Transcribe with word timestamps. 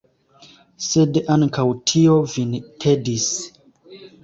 Sed 0.85 1.19
ankaŭ 1.35 1.67
tio 1.93 2.17
vin 2.33 2.57
tedis! 2.87 3.31